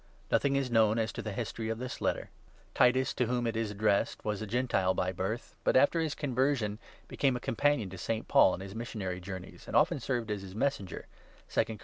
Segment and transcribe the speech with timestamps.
[0.31, 2.31] ]NOTHING is known as to the history of this Letter.
[2.73, 6.79] Titus, to whom it is addressed, was a Gentile by birth, but, after his conversion,
[7.07, 8.27] became a companion of St.
[8.27, 11.05] Paul on his Missionary Journeys, and often served as his Messenger
[11.49, 11.77] (2 Cor.